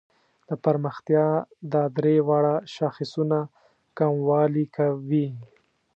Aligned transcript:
د 0.47 0.49
پرمختیا 0.63 1.25
دا 1.73 1.83
درې 1.97 2.15
واړه 2.27 2.55
شاخصونه 2.75 3.39
کموالي 3.97 4.65
کوي. 4.75 5.27